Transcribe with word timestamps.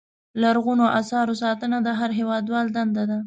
لرغونو 0.41 0.85
اثارو 0.99 1.33
ساتنه 1.43 1.77
د 1.83 1.87
هر 1.99 2.11
هېوادوال 2.19 2.65
دنده 2.75 3.03
ده. 3.09 3.17